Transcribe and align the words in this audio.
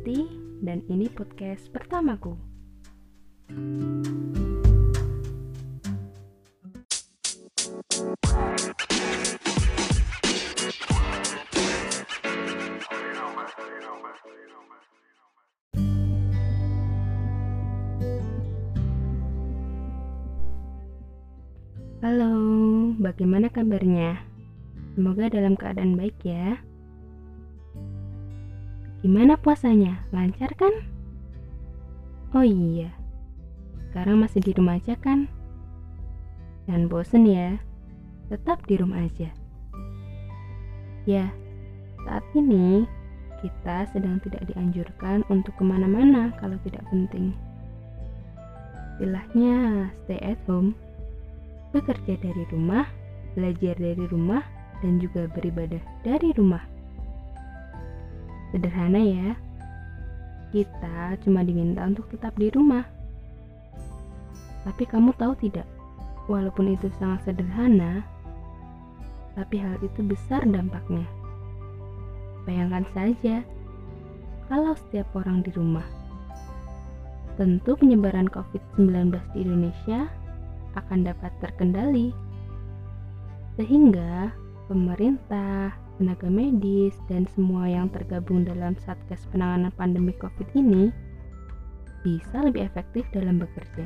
Dan 0.00 0.80
ini 0.88 1.12
podcast 1.12 1.68
pertamaku. 1.68 2.32
Halo, 22.00 22.32
bagaimana 22.96 23.52
kabarnya? 23.52 24.16
Semoga 24.96 25.28
dalam 25.28 25.60
keadaan 25.60 26.00
baik 26.00 26.16
ya. 26.24 26.69
Gimana 29.00 29.40
puasanya? 29.40 30.04
Lancar 30.12 30.52
kan? 30.60 30.72
Oh 32.36 32.44
iya, 32.46 32.92
sekarang 33.90 34.22
masih 34.22 34.38
di 34.44 34.52
rumah 34.54 34.78
aja 34.78 34.94
kan? 34.94 35.26
Dan 36.70 36.86
bosen 36.86 37.26
ya, 37.26 37.58
tetap 38.30 38.62
di 38.70 38.78
rumah 38.78 39.02
aja. 39.02 39.32
Ya, 41.08 41.32
saat 42.06 42.22
ini 42.38 42.86
kita 43.42 43.88
sedang 43.90 44.22
tidak 44.22 44.46
dianjurkan 44.46 45.26
untuk 45.32 45.56
ke 45.58 45.64
mana-mana 45.66 46.30
kalau 46.38 46.60
tidak 46.62 46.84
penting. 46.92 47.34
Istilahnya 49.00 49.88
stay 50.04 50.20
at 50.20 50.38
home 50.44 50.76
bekerja 51.74 52.14
dari 52.20 52.44
rumah, 52.54 52.86
belajar 53.34 53.74
dari 53.74 54.04
rumah, 54.06 54.46
dan 54.84 55.02
juga 55.02 55.26
beribadah 55.34 55.82
dari 56.06 56.30
rumah. 56.38 56.62
Sederhana 58.50 58.98
ya, 58.98 59.28
kita 60.50 61.14
cuma 61.22 61.46
diminta 61.46 61.86
untuk 61.86 62.10
tetap 62.10 62.34
di 62.34 62.50
rumah. 62.50 62.82
Tapi 64.66 64.84
kamu 64.84 65.14
tahu 65.14 65.32
tidak, 65.38 65.64
walaupun 66.26 66.74
itu 66.74 66.90
sangat 66.98 67.30
sederhana, 67.30 68.02
tapi 69.38 69.62
hal 69.62 69.78
itu 69.80 70.02
besar 70.02 70.42
dampaknya. 70.44 71.06
Bayangkan 72.44 72.84
saja, 72.90 73.46
kalau 74.50 74.74
setiap 74.74 75.06
orang 75.14 75.46
di 75.46 75.54
rumah, 75.54 75.86
tentu 77.38 77.78
penyebaran 77.78 78.26
COVID-19 78.26 79.14
di 79.32 79.38
Indonesia 79.46 80.10
akan 80.74 81.06
dapat 81.06 81.32
terkendali. 81.38 82.10
Sehingga 83.54 84.34
pemerintah, 84.66 85.74
tenaga 86.00 86.32
medis, 86.32 86.96
dan 87.12 87.28
semua 87.36 87.68
yang 87.68 87.92
tergabung 87.92 88.48
dalam 88.48 88.72
Satgas 88.80 89.28
Penanganan 89.28 89.68
Pandemi 89.76 90.16
Covid 90.16 90.48
ini 90.56 90.88
bisa 92.00 92.40
lebih 92.40 92.64
efektif 92.64 93.04
dalam 93.12 93.36
bekerja. 93.36 93.84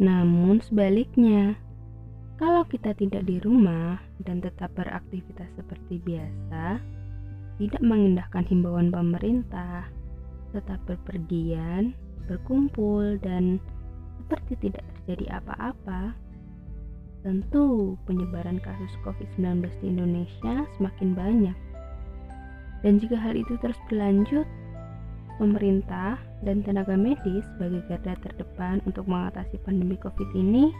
Namun 0.00 0.64
sebaliknya, 0.64 1.60
kalau 2.40 2.64
kita 2.64 2.96
tidak 2.96 3.28
di 3.28 3.36
rumah 3.44 4.00
dan 4.24 4.40
tetap 4.40 4.72
beraktivitas 4.72 5.52
seperti 5.60 6.00
biasa, 6.00 6.80
tidak 7.60 7.82
mengindahkan 7.84 8.48
himbauan 8.48 8.88
pemerintah, 8.88 9.84
tetap 10.56 10.80
berpergian, 10.88 11.92
berkumpul 12.24 13.20
dan 13.20 13.60
seperti 14.24 14.72
tidak 14.72 14.88
terjadi 15.04 15.36
apa-apa, 15.44 16.16
tentu 17.20 17.96
penyebaran 18.08 18.56
kasus 18.60 18.92
COVID-19 19.04 19.68
di 19.80 19.86
Indonesia 19.92 20.64
semakin 20.76 21.10
banyak. 21.12 21.56
Dan 22.80 22.96
jika 22.96 23.16
hal 23.20 23.36
itu 23.36 23.60
terus 23.60 23.76
berlanjut, 23.92 24.48
pemerintah 25.36 26.16
dan 26.44 26.64
tenaga 26.64 26.96
medis 26.96 27.44
sebagai 27.56 27.84
garda 27.88 28.16
terdepan 28.24 28.80
untuk 28.88 29.04
mengatasi 29.04 29.60
pandemi 29.64 30.00
COVID 30.00 30.32
ini 30.32 30.72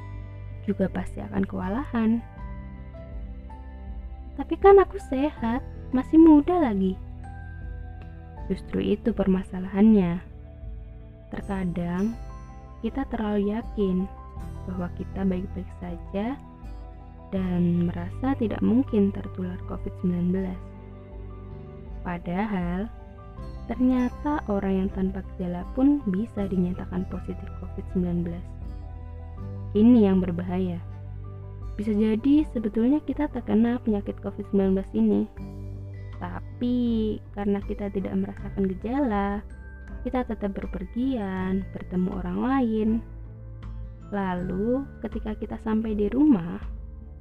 juga 0.65 0.89
pasti 0.89 1.21
akan 1.21 1.45
kewalahan. 1.45 2.21
Tapi 4.41 4.55
kan 4.57 4.81
aku 4.81 4.97
sehat, 5.13 5.61
masih 5.93 6.17
muda 6.17 6.57
lagi. 6.57 6.97
Justru 8.49 8.81
itu 8.81 9.13
permasalahannya. 9.13 10.21
Terkadang 11.29 12.17
kita 12.81 13.05
terlalu 13.13 13.53
yakin 13.53 14.09
bahwa 14.69 14.89
kita 14.99 15.21
baik-baik 15.25 15.71
saja 15.81 16.37
dan 17.31 17.87
merasa 17.87 18.35
tidak 18.39 18.59
mungkin 18.61 19.15
tertular 19.15 19.57
COVID-19. 19.71 20.35
Padahal, 22.03 22.91
ternyata 23.71 24.43
orang 24.51 24.87
yang 24.87 24.91
tanpa 24.91 25.23
gejala 25.35 25.63
pun 25.79 26.03
bisa 26.11 26.51
dinyatakan 26.51 27.07
positif 27.07 27.47
COVID-19. 27.63 28.35
Ini 29.79 29.99
yang 30.11 30.19
berbahaya. 30.19 30.83
Bisa 31.79 31.95
jadi 31.95 32.45
sebetulnya 32.51 32.99
kita 33.07 33.31
terkena 33.31 33.79
penyakit 33.81 34.19
COVID-19 34.21 34.83
ini. 34.99 35.31
Tapi 36.21 36.77
karena 37.33 37.63
kita 37.65 37.89
tidak 37.95 38.13
merasakan 38.13 38.69
gejala, 38.77 39.41
kita 40.05 40.27
tetap 40.27 40.53
berpergian, 40.53 41.65
bertemu 41.73 42.09
orang 42.21 42.39
lain. 42.43 42.89
Lalu, 44.11 44.83
ketika 45.07 45.39
kita 45.39 45.57
sampai 45.63 45.95
di 45.95 46.11
rumah, 46.11 46.59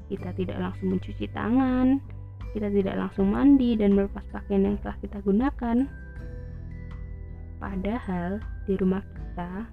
kita 0.09 0.33
tidak 0.33 0.57
langsung 0.57 0.97
mencuci 0.97 1.29
tangan, 1.29 2.01
kita 2.57 2.65
tidak 2.73 2.97
langsung 2.97 3.29
mandi 3.29 3.77
dan 3.77 3.93
melepas 3.93 4.25
pakaian 4.33 4.73
yang 4.73 4.77
telah 4.81 4.97
kita 4.97 5.17
gunakan. 5.21 5.77
Padahal 7.61 8.41
di 8.65 8.73
rumah 8.73 9.05
kita 9.05 9.69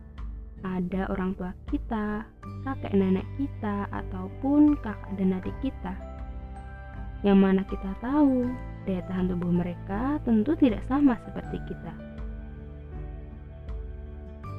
ada 0.60 1.02
orang 1.08 1.32
tua 1.40 1.56
kita, 1.72 2.28
kakek 2.68 2.92
nenek 2.92 3.24
kita, 3.40 3.88
ataupun 3.88 4.76
kakak 4.84 5.12
dan 5.16 5.40
adik 5.40 5.56
kita. 5.64 5.96
Yang 7.24 7.38
mana 7.40 7.62
kita 7.64 7.90
tahu 8.04 8.44
daya 8.84 9.02
tahan 9.08 9.32
tubuh 9.32 9.50
mereka 9.50 10.20
tentu 10.28 10.52
tidak 10.60 10.84
sama 10.84 11.16
seperti 11.24 11.58
kita. 11.64 11.92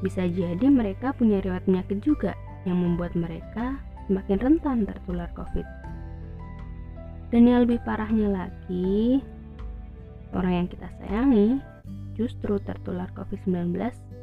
Bisa 0.02 0.26
jadi 0.26 0.68
mereka 0.70 1.14
punya 1.14 1.38
riwayat 1.42 1.66
penyakit 1.70 2.02
juga 2.02 2.34
yang 2.68 2.84
membuat 2.84 3.16
mereka 3.16 3.80
semakin 4.12 4.38
rentan 4.44 4.84
tertular 4.84 5.32
COVID. 5.32 5.64
Dan 7.32 7.48
yang 7.48 7.64
lebih 7.64 7.80
parahnya 7.88 8.28
lagi, 8.28 9.24
orang 10.36 10.64
yang 10.64 10.68
kita 10.68 10.88
sayangi 11.00 11.64
justru 12.20 12.60
tertular 12.64 13.08
COVID-19 13.16 13.72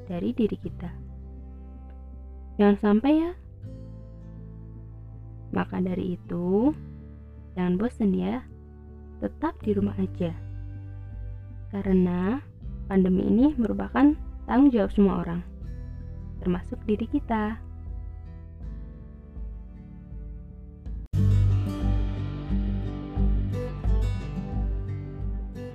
dari 0.09 0.31
diri 0.37 0.56
kita. 0.60 0.93
Jangan 2.60 2.77
sampai 2.81 3.12
ya. 3.16 3.32
Maka 5.56 5.81
dari 5.81 6.21
itu, 6.21 6.72
jangan 7.56 7.81
bosan 7.81 8.12
ya, 8.12 8.44
tetap 9.25 9.56
di 9.65 9.72
rumah 9.72 9.97
aja. 9.97 10.32
Karena 11.72 12.41
pandemi 12.88 13.25
ini 13.25 13.56
merupakan 13.56 14.12
tanggung 14.44 14.71
jawab 14.71 14.93
semua 14.93 15.25
orang 15.25 15.55
termasuk 16.44 16.76
diri 16.84 17.09
kita. 17.09 17.56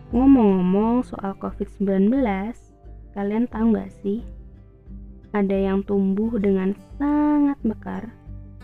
Ngomong-ngomong 0.09 1.05
soal 1.05 1.37
COVID-19, 1.37 2.09
kalian 3.13 3.45
tahu 3.45 3.77
gak 3.77 3.93
sih? 4.01 4.25
Ada 5.37 5.53
yang 5.53 5.85
tumbuh 5.85 6.33
dengan 6.41 6.73
sangat 6.97 7.61
mekar 7.61 8.09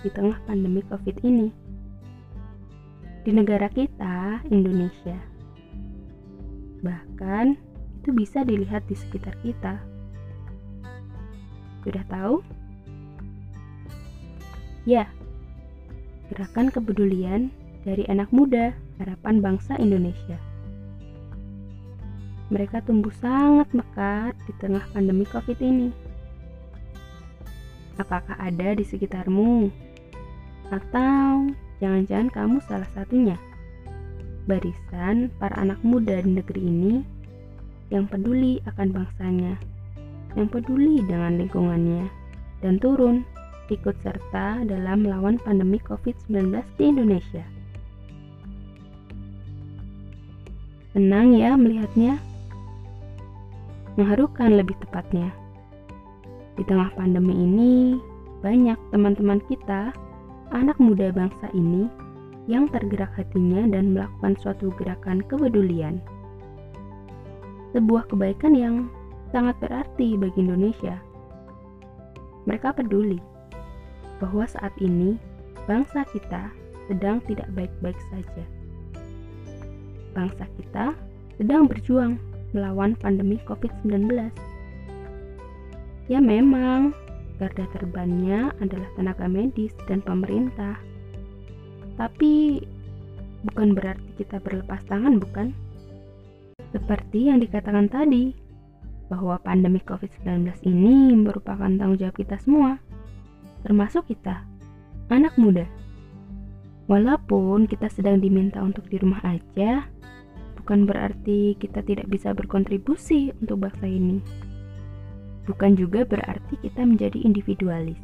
di 0.01 0.09
tengah 0.09 0.41
pandemi 0.49 0.81
COVID 0.89 1.21
ini. 1.21 1.53
Di 3.21 3.29
negara 3.29 3.69
kita, 3.69 4.41
Indonesia. 4.49 5.21
Bahkan, 6.81 7.53
itu 8.01 8.09
bisa 8.09 8.41
dilihat 8.41 8.81
di 8.89 8.97
sekitar 8.97 9.37
kita. 9.45 9.77
Sudah 11.85 12.01
tahu? 12.09 12.41
Ya, 14.89 15.05
gerakan 16.33 16.73
kepedulian 16.73 17.53
dari 17.85 18.01
anak 18.09 18.33
muda 18.33 18.73
harapan 18.97 19.45
bangsa 19.45 19.77
Indonesia. 19.77 20.41
Mereka 22.53 22.85
tumbuh 22.85 23.13
sangat 23.17 23.69
mekar 23.73 24.37
di 24.45 24.53
tengah 24.61 24.85
pandemi 24.93 25.25
COVID 25.25 25.57
ini. 25.61 25.89
Apakah 27.97 28.37
ada 28.37 28.75
di 28.75 28.83
sekitarmu? 28.85 29.71
Atau 30.69 31.53
jangan-jangan 31.81 32.29
kamu 32.29 32.57
salah 32.65 32.89
satunya? 32.93 33.37
Barisan 34.45 35.33
para 35.41 35.57
anak 35.57 35.81
muda 35.81 36.21
di 36.21 36.37
negeri 36.37 36.61
ini 36.61 36.93
yang 37.89 38.05
peduli 38.05 38.61
akan 38.65 38.93
bangsanya 38.93 39.57
yang 40.35 40.51
peduli 40.51 40.99
dengan 41.07 41.39
lingkungannya 41.39 42.11
dan 42.59 42.75
turun 42.77 43.23
ikut 43.71 43.95
serta 44.05 44.61
dalam 44.67 45.07
melawan 45.07 45.41
pandemi 45.41 45.81
COVID-19 45.81 46.61
di 46.77 46.83
Indonesia. 46.85 47.45
Senang 50.93 51.35
ya 51.35 51.57
melihatnya. 51.57 52.21
Mengharukan 53.95 54.59
lebih 54.59 54.75
tepatnya. 54.83 55.31
Di 56.59 56.63
tengah 56.67 56.91
pandemi 56.99 57.31
ini, 57.31 57.95
banyak 58.43 58.75
teman-teman 58.91 59.39
kita, 59.47 59.95
anak 60.51 60.75
muda 60.83 61.15
bangsa 61.15 61.47
ini, 61.55 61.87
yang 62.45 62.67
tergerak 62.69 63.09
hatinya 63.15 63.65
dan 63.71 63.95
melakukan 63.95 64.35
suatu 64.43 64.69
gerakan 64.75 65.23
kepedulian. 65.25 66.03
Sebuah 67.71 68.07
kebaikan 68.11 68.53
yang 68.55 68.75
sangat 69.31 69.55
berarti 69.63 70.19
bagi 70.19 70.43
Indonesia. 70.43 70.99
Mereka 72.45 72.75
peduli 72.77 73.17
bahwa 74.19 74.45
saat 74.45 74.71
ini 74.77 75.17
bangsa 75.65 76.05
kita 76.13 76.53
sedang 76.91 77.19
tidak 77.25 77.49
baik-baik 77.57 77.97
saja. 78.13 78.43
Bangsa 80.13 80.45
kita 80.55 80.93
sedang 81.35 81.67
berjuang 81.67 82.15
melawan 82.51 82.93
pandemi 82.99 83.41
COVID-19. 83.47 84.11
Ya 86.05 86.21
memang, 86.21 86.93
garda 87.41 87.65
terbannya 87.73 88.53
adalah 88.61 88.89
tenaga 88.93 89.25
medis 89.25 89.73
dan 89.89 90.03
pemerintah. 90.05 90.77
Tapi 91.97 92.61
bukan 93.47 93.73
berarti 93.73 94.09
kita 94.19 94.37
berlepas 94.43 94.83
tangan, 94.85 95.17
bukan? 95.17 95.55
Seperti 96.75 97.31
yang 97.31 97.39
dikatakan 97.41 97.87
tadi, 97.87 98.35
bahwa 99.07 99.37
pandemi 99.41 99.81
COVID-19 99.85 100.65
ini 100.65 101.13
merupakan 101.13 101.69
tanggung 101.69 101.97
jawab 101.97 102.17
kita 102.17 102.41
semua, 102.41 102.81
termasuk 103.61 104.09
kita, 104.09 104.41
anak 105.13 105.37
muda. 105.37 105.65
Walaupun 106.85 107.65
kita 107.65 107.89
sedang 107.89 108.21
diminta 108.21 108.61
untuk 108.61 108.85
di 108.89 109.01
rumah 109.01 109.21
aja, 109.25 109.89
bukan 110.65 110.89
berarti 110.89 111.53
kita 111.61 111.85
tidak 111.85 112.09
bisa 112.09 112.33
berkontribusi 112.33 113.29
untuk 113.37 113.69
bangsa 113.69 113.85
ini. 113.85 114.17
Bukan 115.45 115.77
juga 115.77 116.01
berarti 116.09 116.57
kita 116.57 116.81
menjadi 116.81 117.21
individualis. 117.21 118.01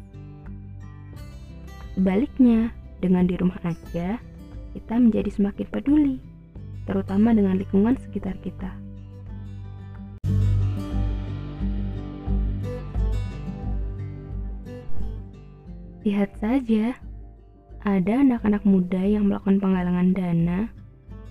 Sebaliknya, 1.98 2.70
dengan 3.02 3.26
di 3.26 3.34
rumah 3.34 3.58
aja, 3.66 4.22
kita 4.78 4.94
menjadi 4.94 5.26
semakin 5.34 5.66
peduli, 5.74 6.16
terutama 6.86 7.34
dengan 7.34 7.58
lingkungan 7.58 7.98
sekitar 7.98 8.38
kita. 8.46 8.70
Lihat 16.06 16.30
saja, 16.38 16.94
ada 17.82 18.22
anak-anak 18.22 18.62
muda 18.62 19.02
yang 19.02 19.26
melakukan 19.26 19.58
penggalangan 19.58 20.14
dana 20.14 20.70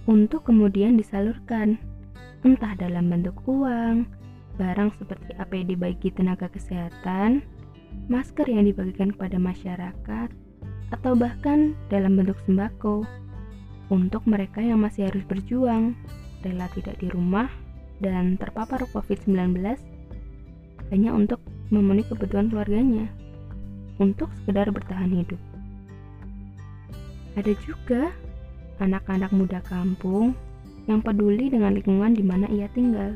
untuk 0.10 0.48
kemudian 0.50 0.98
disalurkan, 0.98 1.78
entah 2.42 2.74
dalam 2.78 3.10
bentuk 3.12 3.38
uang, 3.46 4.10
barang 4.58 4.90
seperti 4.98 5.32
APD 5.38 5.78
bagi 5.78 6.10
tenaga 6.10 6.50
kesehatan, 6.50 7.46
masker 8.10 8.48
yang 8.50 8.66
dibagikan 8.66 9.14
kepada 9.14 9.38
masyarakat, 9.38 10.30
atau 10.92 11.14
bahkan 11.16 11.78
dalam 11.88 12.18
bentuk 12.20 12.38
sembako 12.50 13.06
untuk 13.92 14.24
mereka 14.26 14.64
yang 14.64 14.82
masih 14.82 15.08
harus 15.08 15.24
berjuang, 15.28 15.94
rela 16.42 16.68
tidak 16.74 16.98
di 17.00 17.08
rumah, 17.12 17.48
dan 18.02 18.36
terpapar 18.42 18.82
COVID-19 18.90 19.62
hanya 20.90 21.12
untuk 21.14 21.40
memenuhi 21.70 22.04
kebutuhan 22.10 22.50
keluarganya, 22.50 23.08
untuk 24.02 24.34
sekedar 24.42 24.68
bertahan 24.74 25.14
hidup. 25.14 25.40
Ada 27.40 27.54
juga 27.64 28.12
anak-anak 28.82 29.30
muda 29.30 29.62
kampung 29.62 30.34
yang 30.90 31.06
peduli 31.06 31.54
dengan 31.54 31.78
lingkungan 31.78 32.18
di 32.18 32.24
mana 32.26 32.50
ia 32.50 32.66
tinggal. 32.74 33.14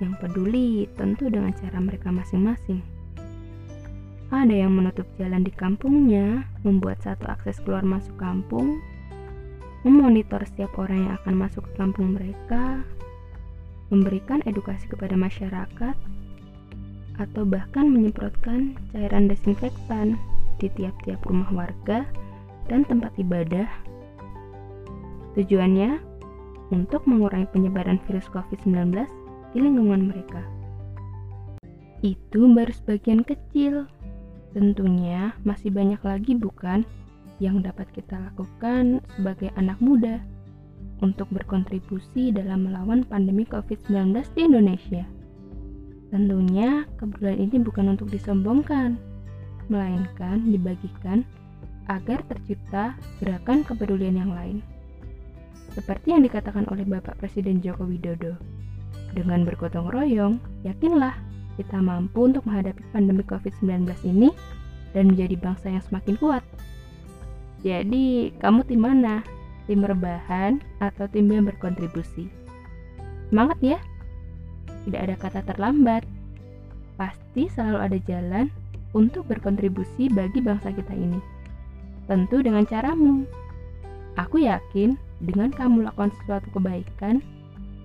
Yang 0.00 0.12
peduli 0.24 0.88
tentu 0.96 1.28
dengan 1.28 1.52
cara 1.52 1.78
mereka 1.78 2.08
masing-masing. 2.08 2.80
Ada 4.32 4.66
yang 4.66 4.74
menutup 4.74 5.06
jalan 5.20 5.46
di 5.46 5.52
kampungnya, 5.54 6.48
membuat 6.66 7.04
satu 7.04 7.28
akses 7.28 7.60
keluar 7.62 7.86
masuk 7.86 8.18
kampung, 8.18 8.82
memonitor 9.86 10.42
setiap 10.42 10.74
orang 10.80 11.06
yang 11.06 11.14
akan 11.22 11.34
masuk 11.38 11.62
ke 11.70 11.72
kampung 11.76 12.18
mereka, 12.18 12.82
memberikan 13.92 14.40
edukasi 14.48 14.88
kepada 14.90 15.14
masyarakat, 15.14 15.96
atau 17.20 17.42
bahkan 17.46 17.86
menyemprotkan 17.86 18.74
cairan 18.90 19.30
desinfektan 19.30 20.18
di 20.58 20.66
tiap-tiap 20.72 21.22
rumah 21.28 21.50
warga 21.54 22.02
dan 22.66 22.82
tempat 22.88 23.14
ibadah. 23.20 23.68
Tujuannya 25.34 25.98
untuk 26.70 27.04
mengurangi 27.10 27.50
penyebaran 27.50 27.98
virus 28.06 28.26
COVID-19 28.30 29.06
di 29.54 29.58
lingkungan 29.58 30.10
mereka. 30.10 30.42
Itu 32.02 32.46
baru 32.50 32.70
sebagian 32.70 33.26
kecil. 33.26 33.86
Tentunya 34.54 35.34
masih 35.42 35.74
banyak 35.74 35.98
lagi 36.06 36.38
bukan 36.38 36.86
yang 37.42 37.58
dapat 37.62 37.90
kita 37.90 38.14
lakukan 38.30 39.02
sebagai 39.18 39.50
anak 39.58 39.78
muda 39.82 40.22
untuk 41.02 41.26
berkontribusi 41.34 42.30
dalam 42.30 42.70
melawan 42.70 43.02
pandemi 43.02 43.42
COVID-19 43.50 44.22
di 44.38 44.40
Indonesia. 44.46 45.04
Tentunya 46.14 46.86
kebetulan 46.94 47.38
ini 47.42 47.56
bukan 47.58 47.98
untuk 47.98 48.06
disombongkan, 48.14 48.94
melainkan 49.66 50.46
dibagikan 50.46 51.26
agar 51.90 52.22
tercipta 52.30 52.94
gerakan 53.18 53.66
kepedulian 53.66 54.22
yang 54.22 54.30
lain. 54.30 54.62
Seperti 55.74 56.14
yang 56.14 56.22
dikatakan 56.22 56.70
oleh 56.70 56.86
Bapak 56.86 57.18
Presiden 57.18 57.58
Joko 57.58 57.82
Widodo, 57.82 58.38
dengan 59.14 59.42
bergotong 59.46 59.90
royong, 59.90 60.38
yakinlah 60.62 61.14
kita 61.54 61.78
mampu 61.78 62.30
untuk 62.30 62.42
menghadapi 62.46 62.82
pandemi 62.90 63.22
COVID-19 63.26 63.86
ini 64.06 64.30
dan 64.94 65.10
menjadi 65.10 65.34
bangsa 65.38 65.70
yang 65.70 65.82
semakin 65.82 66.14
kuat. 66.18 66.42
Jadi, 67.62 68.34
kamu 68.38 68.66
tim 68.66 68.82
mana? 68.82 69.22
Tim 69.64 69.80
rebahan 69.80 70.60
atau 70.82 71.08
tim 71.08 71.30
yang 71.30 71.46
berkontribusi? 71.46 72.30
Semangat 73.30 73.58
ya! 73.62 73.78
Tidak 74.84 75.00
ada 75.00 75.14
kata 75.16 75.40
terlambat. 75.46 76.04
Pasti 77.00 77.50
selalu 77.50 77.78
ada 77.80 77.98
jalan 78.04 78.46
untuk 78.94 79.26
berkontribusi 79.26 80.12
bagi 80.12 80.38
bangsa 80.38 80.70
kita 80.70 80.92
ini. 80.94 81.18
Tentu 82.04 82.44
dengan 82.44 82.68
caramu. 82.68 83.24
Aku 84.20 84.38
yakin 84.38 84.94
dengan 85.24 85.48
kamu 85.50 85.88
lakukan 85.88 86.12
sesuatu 86.20 86.48
kebaikan, 86.52 87.24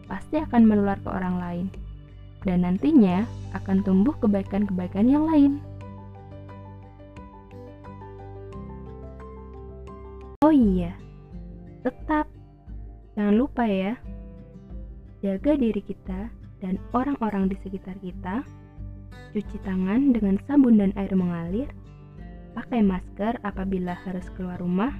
pasti 0.06 0.38
akan 0.40 0.68
menular 0.68 1.00
ke 1.00 1.10
orang 1.10 1.36
lain. 1.40 1.68
Dan 2.44 2.64
nantinya 2.64 3.28
akan 3.56 3.84
tumbuh 3.84 4.16
kebaikan-kebaikan 4.20 5.08
yang 5.08 5.28
lain. 5.28 5.60
Oh 10.40 10.56
iya, 10.56 10.96
tetap 11.84 12.32
jangan 13.14 13.36
lupa 13.36 13.68
ya, 13.68 14.00
jaga 15.20 15.60
diri 15.60 15.84
kita 15.84 16.32
dan 16.64 16.80
orang-orang 16.96 17.52
di 17.52 17.60
sekitar 17.60 18.00
kita, 18.00 18.48
cuci 19.36 19.58
tangan 19.68 20.16
dengan 20.16 20.40
sabun 20.48 20.80
dan 20.80 20.96
air 20.96 21.12
mengalir, 21.12 21.68
pakai 22.56 22.80
masker 22.80 23.36
apabila 23.44 23.94
harus 24.08 24.26
keluar 24.34 24.64
rumah, 24.64 24.96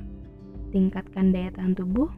tingkatkan 0.76 1.32
daya 1.32 1.50
tahan 1.56 1.74
tubuh, 1.74 2.12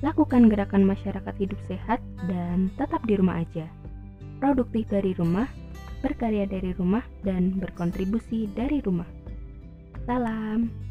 lakukan 0.00 0.46
gerakan 0.46 0.86
masyarakat 0.86 1.34
hidup 1.38 1.58
sehat, 1.66 1.98
dan 2.30 2.70
tetap 2.78 3.02
di 3.04 3.18
rumah 3.18 3.42
aja. 3.42 3.66
Produktif 4.38 4.86
dari 4.90 5.14
rumah, 5.18 5.50
berkarya 6.00 6.46
dari 6.46 6.70
rumah, 6.74 7.02
dan 7.26 7.58
berkontribusi 7.58 8.46
dari 8.54 8.78
rumah. 8.82 9.08
Salam. 10.06 10.87